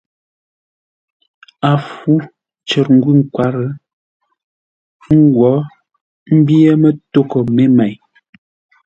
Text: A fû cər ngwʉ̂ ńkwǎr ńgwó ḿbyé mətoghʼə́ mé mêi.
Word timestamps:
A 1.69 1.71
fû 1.89 2.13
cər 2.67 2.87
ngwʉ̂ 2.95 3.13
ńkwǎr 3.19 3.55
ńgwó 5.19 5.51
ḿbyé 6.37 6.71
mətoghʼə́ 6.81 7.43
mé 7.55 7.63
mêi. 7.77 7.93